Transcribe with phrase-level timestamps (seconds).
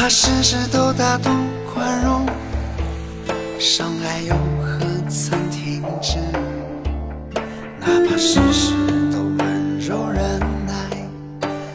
[0.00, 1.28] 怕事事都大度
[1.74, 2.24] 宽容，
[3.58, 4.78] 伤害又何
[5.08, 6.18] 曾停止？
[7.80, 8.74] 哪怕事事
[9.10, 10.38] 都温柔忍
[10.68, 10.72] 耐，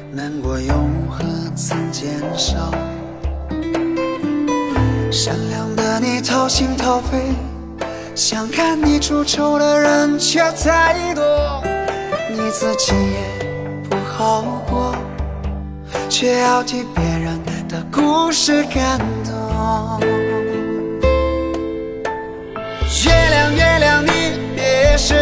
[0.09, 0.73] 难过又
[1.09, 2.71] 何曾减少？
[5.11, 7.33] 善良的你掏心掏肺，
[8.15, 11.61] 想看你出丑的人却太多，
[12.31, 13.45] 你自己也
[13.89, 14.95] 不好过，
[16.07, 17.37] 却要替别人
[17.73, 19.99] 的故事感动。
[23.03, 25.17] 月亮，月亮，你别睡，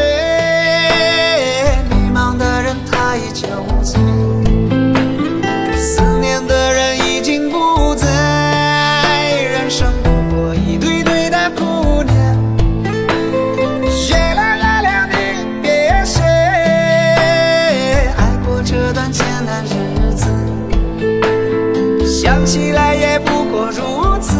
[22.23, 24.37] 想起来也不过如此，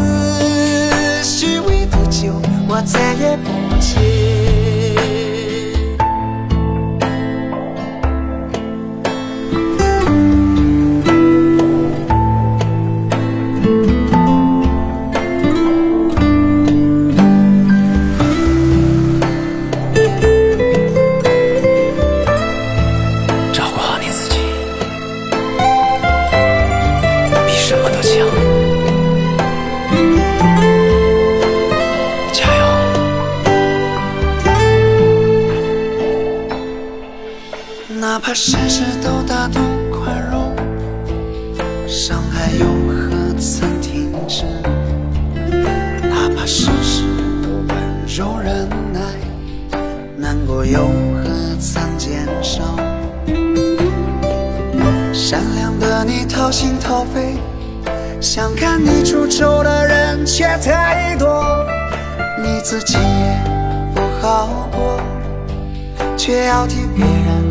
[1.20, 2.32] 虚伪的酒
[2.68, 4.41] 我再也不接。
[38.12, 39.58] 哪怕事事都大度
[39.90, 40.54] 宽容，
[41.88, 44.44] 伤害又何曾停止？
[46.10, 47.04] 哪怕事事
[47.42, 49.00] 都温柔忍耐，
[50.18, 52.76] 难过又何曾减少？
[55.14, 57.38] 善良的你掏心掏肺，
[58.20, 61.66] 想看你出丑的人却太多，
[62.44, 63.42] 你自己也
[63.94, 65.00] 不好过。
[66.14, 67.50] 却要替别人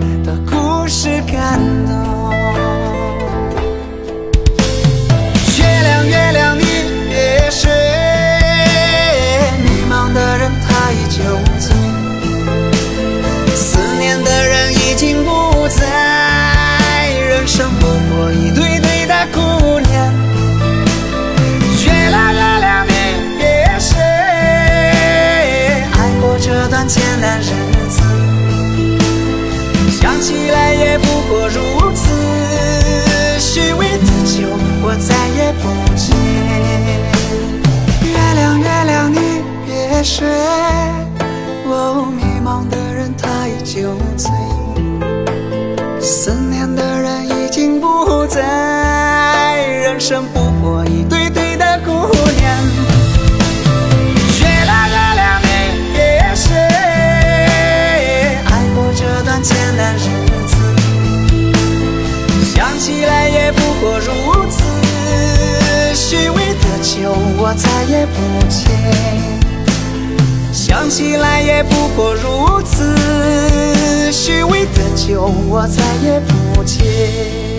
[26.82, 27.46] 段艰难日
[27.90, 28.02] 子。
[29.92, 32.10] 想起来也不过如此，
[33.40, 34.48] 虚伪的酒
[34.82, 36.12] 我再也不接。
[38.04, 40.28] 月亮，月亮，你别睡，
[41.68, 44.32] 哦，迷茫的人他已酒醉，
[46.02, 50.41] 思念的人已经不在，人生不
[62.82, 64.64] 起来也不过如此，
[65.94, 68.20] 虚伪的酒我再也不
[68.50, 68.72] 接，
[70.52, 77.51] 想起来也不过如此，虚伪的酒我再也不接。